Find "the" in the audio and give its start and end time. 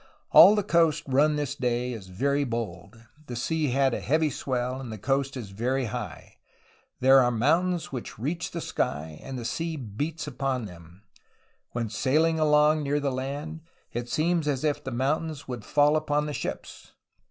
0.55-0.63, 3.27-3.35, 4.91-4.97, 8.49-8.61, 9.37-9.45, 12.99-13.11, 14.83-14.89, 16.25-16.33